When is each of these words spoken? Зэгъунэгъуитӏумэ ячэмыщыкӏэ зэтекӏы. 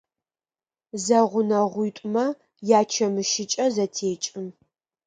Зэгъунэгъуитӏумэ 1.03 2.25
ячэмыщыкӏэ 2.79 3.65
зэтекӏы. 3.75 4.41